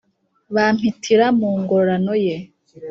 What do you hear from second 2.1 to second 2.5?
ye